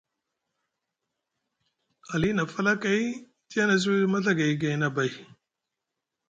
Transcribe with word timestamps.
Ali 2.13 2.33
na 2.33 2.43
falakay 2.53 3.01
tiyana 3.49 3.73
e 3.77 3.81
sûwiɗi 3.83 4.07
maɵagay 4.11 4.51
gayni 4.61 4.85
abay. 4.87 5.11